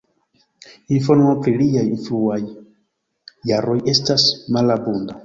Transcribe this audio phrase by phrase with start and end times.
[0.95, 2.39] Informo pri liaj fruaj
[3.51, 4.27] jaroj estas
[4.59, 5.19] malabunda.